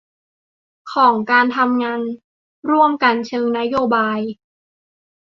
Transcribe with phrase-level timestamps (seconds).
[0.93, 2.01] ของการทำงาน
[2.69, 4.19] ร่วมกันเชิงนโบาย